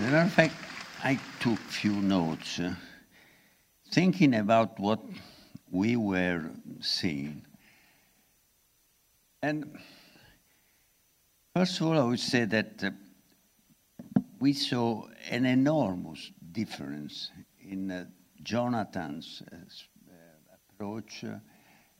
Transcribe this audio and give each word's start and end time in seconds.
A 0.00 0.02
matter 0.02 0.16
of 0.22 0.32
fact, 0.32 0.54
I 1.04 1.20
took 1.40 1.58
few 1.58 1.92
notes, 1.92 2.58
uh, 2.58 2.74
thinking 3.90 4.34
about 4.34 4.80
what 4.80 5.00
we 5.70 5.94
were 5.96 6.50
seeing. 6.80 7.42
And 9.42 9.78
first 11.54 11.78
of 11.78 11.86
all, 11.86 11.98
I 11.98 12.04
would 12.04 12.18
say 12.18 12.46
that 12.46 12.82
uh, 12.82 12.90
we 14.40 14.54
saw 14.54 15.06
an 15.28 15.44
enormous 15.44 16.30
difference 16.50 17.30
in 17.60 17.90
uh, 17.90 18.06
Jonathan's 18.42 19.42
uh, 19.52 19.56
approach 20.72 21.26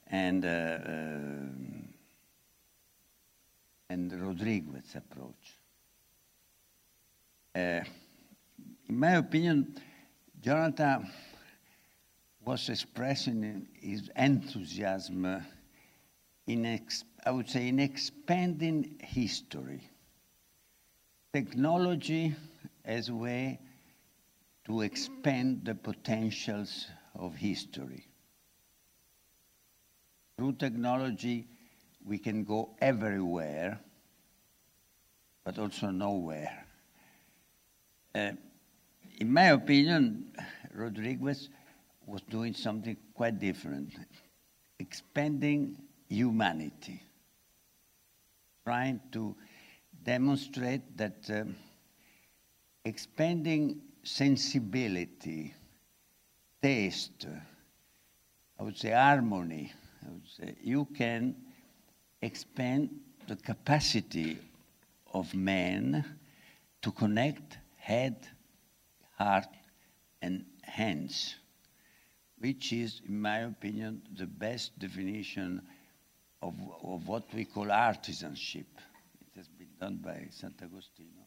and 0.06 0.44
uh, 0.46 0.78
um, 0.86 1.88
and 3.90 4.26
Rodriguez's 4.26 4.94
approach. 4.94 5.59
Uh, 7.54 7.80
in 8.88 8.98
my 8.98 9.12
opinion, 9.12 9.76
Jonathan 10.40 11.10
was 12.44 12.68
expressing 12.68 13.66
his 13.74 14.08
enthusiasm 14.16 15.44
in, 16.46 16.80
I 17.26 17.30
would 17.30 17.48
say, 17.48 17.68
in 17.68 17.80
expanding 17.80 19.00
history. 19.02 19.82
Technology 21.32 22.34
as 22.84 23.08
a 23.08 23.14
way 23.14 23.58
to 24.66 24.82
expand 24.82 25.64
the 25.64 25.74
potentials 25.74 26.86
of 27.16 27.34
history. 27.34 28.06
Through 30.36 30.54
technology, 30.54 31.48
we 32.04 32.18
can 32.18 32.44
go 32.44 32.76
everywhere, 32.80 33.80
but 35.44 35.58
also 35.58 35.90
nowhere. 35.90 36.66
Uh, 38.14 38.32
in 39.18 39.32
my 39.32 39.50
opinion, 39.50 40.32
Rodriguez 40.74 41.48
was 42.06 42.22
doing 42.22 42.54
something 42.54 42.96
quite 43.14 43.38
different, 43.38 43.92
expanding 44.80 45.76
humanity, 46.08 47.02
trying 48.64 49.00
to 49.12 49.36
demonstrate 50.02 50.96
that 50.96 51.30
um, 51.30 51.54
expanding 52.84 53.80
sensibility, 54.02 55.54
taste, 56.60 57.26
I 58.58 58.62
would 58.64 58.76
say 58.76 58.90
harmony, 58.90 59.72
I 60.04 60.10
would 60.10 60.28
say 60.28 60.56
you 60.62 60.88
can 60.96 61.36
expand 62.20 62.90
the 63.28 63.36
capacity 63.36 64.38
of 65.12 65.32
man 65.32 66.04
to 66.82 66.90
connect 66.90 67.58
head, 67.80 68.28
heart, 69.16 69.48
and 70.22 70.44
hands, 70.62 71.34
which 72.38 72.72
is, 72.72 73.00
in 73.08 73.20
my 73.20 73.38
opinion, 73.38 74.02
the 74.16 74.26
best 74.26 74.78
definition 74.78 75.62
of, 76.42 76.54
of 76.82 77.08
what 77.08 77.24
we 77.34 77.44
call 77.44 77.66
artisanship. 77.66 78.66
It 79.20 79.36
has 79.36 79.48
been 79.48 79.68
done 79.80 79.96
by 79.96 80.28
Sant'Agostino. 80.30 81.26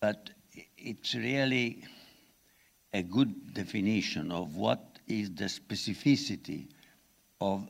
But 0.00 0.30
it's 0.76 1.14
really 1.14 1.84
a 2.92 3.02
good 3.02 3.54
definition 3.54 4.30
of 4.30 4.56
what 4.56 4.98
is 5.06 5.30
the 5.30 5.44
specificity 5.44 6.68
of 7.40 7.68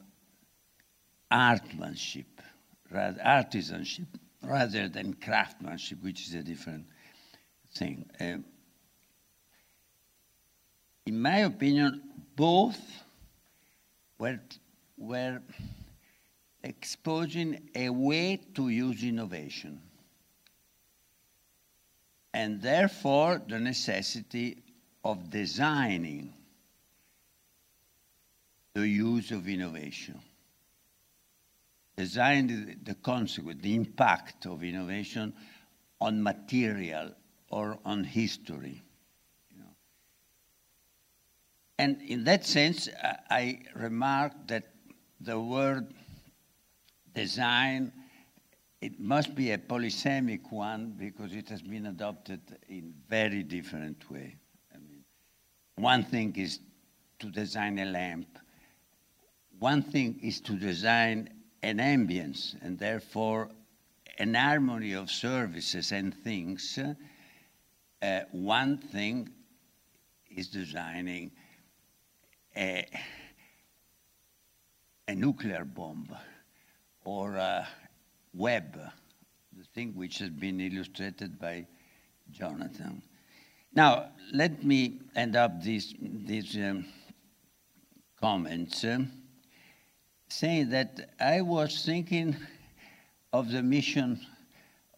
artmanship, 1.30 2.26
artisanship, 2.92 4.06
rather 4.42 4.88
than 4.88 5.14
craftsmanship, 5.14 6.02
which 6.02 6.28
is 6.28 6.34
a 6.34 6.42
different 6.42 6.86
thing. 7.74 8.08
Uh, 8.20 8.38
in 11.06 11.20
my 11.20 11.38
opinion, 11.38 12.00
both 12.36 12.80
were, 14.18 14.40
were 14.96 15.40
exposing 16.62 17.68
a 17.74 17.90
way 17.90 18.40
to 18.54 18.68
use 18.68 19.02
innovation 19.02 19.80
and 22.34 22.60
therefore 22.60 23.40
the 23.48 23.60
necessity 23.60 24.58
of 25.04 25.30
designing 25.30 26.32
the 28.74 28.86
use 28.86 29.30
of 29.30 29.48
innovation. 29.48 30.20
Design 31.96 32.48
the, 32.48 32.92
the 32.92 32.94
consequence, 32.96 33.62
the 33.62 33.74
impact 33.76 34.46
of 34.46 34.64
innovation 34.64 35.32
on 36.00 36.20
material 36.20 37.14
or 37.54 37.78
on 37.84 38.02
history. 38.02 38.82
You 39.48 39.58
know. 39.58 39.74
And 41.78 42.02
in 42.02 42.24
that 42.24 42.44
sense, 42.44 42.88
I, 43.00 43.16
I 43.30 43.58
remark 43.76 44.32
that 44.48 44.64
the 45.20 45.38
word 45.38 45.94
design, 47.14 47.92
it 48.80 48.98
must 48.98 49.36
be 49.36 49.52
a 49.52 49.58
polysemic 49.58 50.50
one 50.50 50.96
because 50.98 51.32
it 51.32 51.48
has 51.48 51.62
been 51.62 51.86
adopted 51.86 52.40
in 52.68 52.92
very 53.08 53.44
different 53.44 54.10
way. 54.10 54.34
I 54.74 54.78
mean, 54.78 55.04
one 55.76 56.02
thing 56.02 56.34
is 56.36 56.58
to 57.20 57.30
design 57.30 57.78
a 57.78 57.84
lamp, 57.84 58.36
one 59.60 59.80
thing 59.80 60.18
is 60.20 60.40
to 60.40 60.56
design 60.56 61.30
an 61.62 61.78
ambience 61.78 62.56
and 62.62 62.76
therefore 62.80 63.48
an 64.18 64.34
harmony 64.34 64.94
of 64.94 65.08
services 65.08 65.92
and 65.92 66.12
things. 66.12 66.80
Uh, 68.04 68.20
one 68.32 68.76
thing 68.76 69.30
is 70.36 70.48
designing 70.48 71.30
a, 72.54 72.86
a 75.08 75.14
nuclear 75.14 75.64
bomb 75.64 76.14
or 77.06 77.36
a 77.36 77.66
web, 78.34 78.78
the 79.56 79.64
thing 79.74 79.94
which 79.94 80.18
has 80.18 80.28
been 80.28 80.60
illustrated 80.60 81.40
by 81.40 81.66
Jonathan. 82.30 83.00
Now, 83.72 84.10
let 84.34 84.62
me 84.62 85.00
end 85.16 85.34
up 85.34 85.62
these, 85.62 85.94
these 85.98 86.56
um, 86.56 86.84
comments. 88.20 88.84
Uh, 88.84 88.98
saying 90.28 90.68
that 90.68 91.08
I 91.18 91.40
was 91.40 91.86
thinking 91.86 92.36
of 93.32 93.50
the 93.50 93.62
mission 93.62 94.20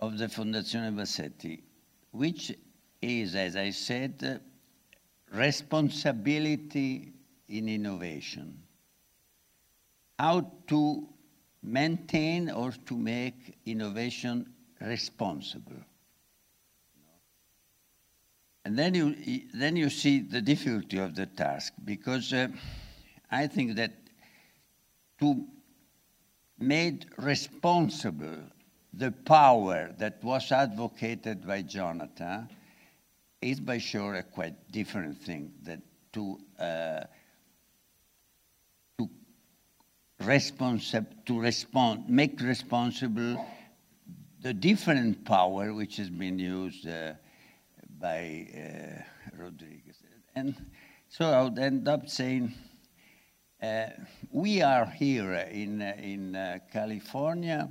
of 0.00 0.18
the 0.18 0.26
Fondazione 0.26 0.92
Bassetti, 0.92 1.62
which 2.10 2.52
is, 3.00 3.34
as 3.34 3.56
I 3.56 3.70
said, 3.70 4.40
responsibility 5.32 7.12
in 7.48 7.68
innovation. 7.68 8.62
How 10.18 10.50
to 10.68 11.08
maintain 11.62 12.50
or 12.50 12.72
to 12.72 12.96
make 12.96 13.58
innovation 13.66 14.52
responsible. 14.80 15.82
And 18.64 18.76
then 18.76 18.94
you, 18.94 19.14
then 19.54 19.76
you 19.76 19.90
see 19.90 20.20
the 20.20 20.40
difficulty 20.40 20.98
of 20.98 21.14
the 21.14 21.26
task 21.26 21.72
because 21.84 22.32
uh, 22.32 22.48
I 23.30 23.46
think 23.46 23.76
that 23.76 23.92
to 25.20 25.46
made 26.58 27.06
responsible 27.18 28.38
the 28.92 29.12
power 29.12 29.94
that 29.98 30.22
was 30.24 30.50
advocated 30.50 31.46
by 31.46 31.62
Jonathan 31.62 32.48
is 33.40 33.60
by 33.60 33.78
sure 33.78 34.14
a 34.14 34.22
quite 34.22 34.70
different 34.72 35.20
thing 35.22 35.52
than 35.62 35.82
to 36.12 36.38
uh, 36.58 37.04
to 38.98 39.08
to 41.26 41.40
respond 41.40 42.08
make 42.08 42.40
responsible 42.40 43.46
the 44.40 44.54
different 44.54 45.24
power 45.24 45.72
which 45.72 45.96
has 45.96 46.08
been 46.08 46.38
used 46.38 46.86
uh, 46.86 47.12
by 47.98 48.46
uh, 48.54 49.02
Rodriguez? 49.42 50.02
And 50.34 50.54
so 51.08 51.24
I 51.30 51.42
would 51.42 51.58
end 51.58 51.88
up 51.88 52.08
saying 52.08 52.52
uh, 53.62 53.86
we 54.30 54.60
are 54.60 54.84
here 54.86 55.32
in, 55.32 55.80
uh, 55.80 55.96
in 55.98 56.36
uh, 56.36 56.58
California 56.70 57.70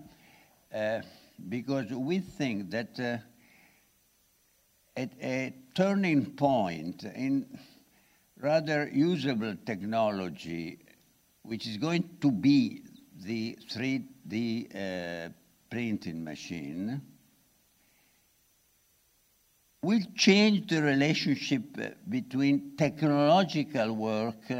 uh, 0.73 1.01
because 1.47 1.91
we 1.91 2.19
think 2.19 2.71
that 2.71 3.21
uh, 4.97 5.01
at 5.01 5.09
a 5.21 5.53
turning 5.73 6.25
point 6.25 7.03
in 7.03 7.45
rather 8.39 8.89
usable 8.91 9.55
technology, 9.65 10.79
which 11.43 11.67
is 11.67 11.77
going 11.77 12.09
to 12.21 12.31
be 12.31 12.81
the 13.23 13.57
3D 13.69 15.33
printing 15.69 16.23
machine, 16.23 17.01
will 19.81 20.01
change 20.15 20.67
the 20.67 20.81
relationship 20.81 21.63
between 22.09 22.75
technological 22.77 23.93
work 23.93 24.51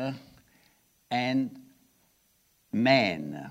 and 1.09 1.59
man 2.71 3.49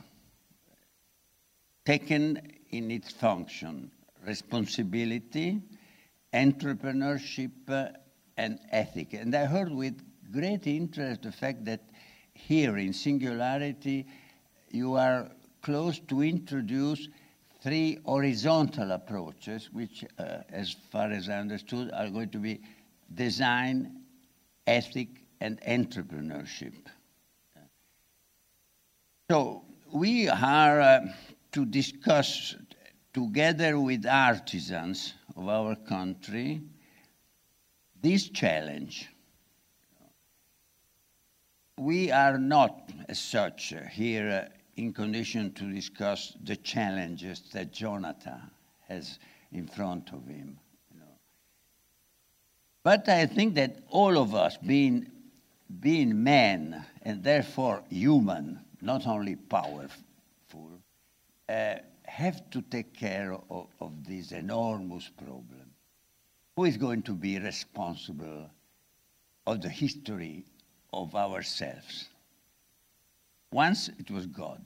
taken 1.84 2.40
in 2.70 2.90
its 2.90 3.10
function, 3.12 3.90
responsibility 4.26 5.60
entrepreneurship, 6.34 7.52
uh, 7.68 7.88
and 8.36 8.58
ethic. 8.70 9.14
And 9.14 9.34
I 9.34 9.46
heard 9.46 9.72
with 9.72 10.02
great 10.32 10.66
interest 10.66 11.22
the 11.22 11.32
fact 11.32 11.64
that 11.66 11.80
here 12.34 12.76
in 12.76 12.92
Singularity, 12.92 14.06
you 14.70 14.94
are 14.94 15.30
close 15.62 16.00
to 16.00 16.22
introduce 16.22 17.08
three 17.62 17.98
horizontal 18.04 18.90
approaches, 18.90 19.70
which, 19.72 20.04
uh, 20.18 20.38
as 20.50 20.72
far 20.90 21.10
as 21.10 21.28
I 21.28 21.38
understood, 21.38 21.90
are 21.92 22.10
going 22.10 22.30
to 22.30 22.38
be 22.38 22.60
design, 23.14 24.02
ethic, 24.66 25.08
and 25.40 25.60
entrepreneurship. 25.62 26.74
So 29.30 29.62
we 29.92 30.28
are 30.28 30.80
uh, 30.80 31.06
to 31.52 31.64
discuss 31.64 32.56
together 33.14 33.78
with 33.78 34.04
artisans 34.04 35.14
of 35.36 35.48
our 35.48 35.74
country 35.76 36.62
this 38.04 38.28
challenge. 38.28 39.08
We 41.78 42.12
are 42.12 42.38
not, 42.38 42.90
as 43.08 43.18
such, 43.18 43.72
here 43.90 44.46
uh, 44.46 44.54
in 44.76 44.92
condition 44.92 45.52
to 45.54 45.72
discuss 45.72 46.36
the 46.44 46.56
challenges 46.56 47.42
that 47.52 47.72
Jonathan 47.72 48.42
has 48.88 49.18
in 49.52 49.66
front 49.66 50.10
of 50.12 50.26
him. 50.26 50.58
You 50.92 51.00
know. 51.00 51.16
But 52.82 53.08
I 53.08 53.24
think 53.24 53.54
that 53.54 53.78
all 53.88 54.18
of 54.18 54.34
us, 54.34 54.58
being, 54.58 55.10
being 55.80 56.22
men 56.22 56.84
and 57.02 57.24
therefore 57.24 57.82
human, 57.88 58.60
not 58.82 59.06
only 59.06 59.36
powerful, 59.36 60.70
uh, 61.48 61.76
have 62.04 62.48
to 62.50 62.62
take 62.62 62.94
care 62.94 63.36
of, 63.50 63.66
of 63.80 64.06
this 64.06 64.32
enormous 64.32 65.10
problem. 65.16 65.70
Who 66.56 66.64
is 66.64 66.76
going 66.76 67.02
to 67.02 67.12
be 67.12 67.38
responsible 67.38 68.50
of 69.46 69.62
the 69.62 69.68
history 69.68 70.44
of 70.92 71.14
ourselves? 71.14 72.08
Once 73.50 73.88
it 73.98 74.10
was 74.10 74.26
God. 74.26 74.64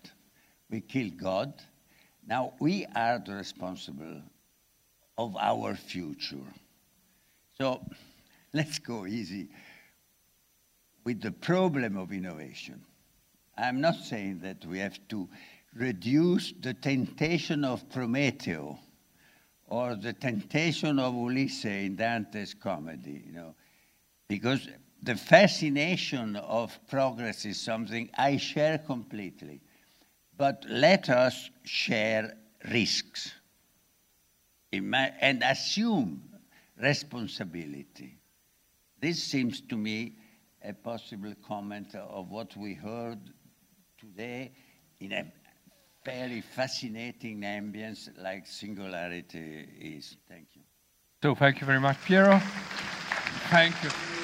We 0.71 0.81
killed 0.81 1.17
God. 1.17 1.55
Now 2.27 2.53
we 2.61 2.87
are 2.95 3.19
the 3.19 3.35
responsible 3.35 4.23
of 5.17 5.37
our 5.37 5.75
future. 5.75 6.47
So 7.59 7.83
let's 8.53 8.79
go 8.79 9.07
easy 9.07 9.49
with 11.05 11.23
the 11.23 11.33
problem 11.33 11.97
of 11.97 12.13
innovation. 12.13 12.83
I'm 13.57 13.81
not 13.81 13.97
saying 13.97 14.41
that 14.41 14.65
we 14.67 14.79
have 14.79 14.99
to 15.09 15.29
reduce 15.79 16.53
the 16.61 16.75
temptation 16.75 17.65
of 17.65 17.89
Prometeo 17.89 18.79
or 19.67 19.95
the 19.95 20.13
temptation 20.13 20.99
of 20.99 21.15
Ulysses 21.15 21.65
in 21.65 21.97
Dante's 21.97 22.55
comedy, 22.55 23.23
you 23.27 23.33
know, 23.33 23.55
because 24.29 24.69
the 25.03 25.15
fascination 25.15 26.37
of 26.37 26.79
progress 26.89 27.45
is 27.45 27.61
something 27.61 28.11
I 28.17 28.37
share 28.37 28.79
completely. 28.79 29.61
But 30.37 30.65
let 30.69 31.09
us 31.09 31.51
share 31.65 32.37
risks 32.71 33.33
and 34.73 35.43
assume 35.43 36.23
responsibility. 36.81 38.17
This 39.01 39.23
seems 39.23 39.61
to 39.63 39.77
me 39.77 40.17
a 40.65 40.73
possible 40.73 41.35
comment 41.47 41.95
of 41.95 42.31
what 42.31 42.57
we 42.57 42.75
heard 42.75 43.19
today 43.99 44.53
in 45.01 45.13
a 45.13 45.25
fairly 46.09 46.41
fascinating 46.41 47.41
ambience 47.43 48.09
like 48.17 48.47
singularity 48.47 49.69
is. 49.81 50.17
Thank 50.29 50.49
you. 50.55 50.63
So 51.23 51.35
thank 51.35 51.61
you 51.61 51.67
very 51.67 51.81
much, 51.81 51.97
Piero. 52.05 52.39
Thank 53.51 53.83
you. 53.83 54.18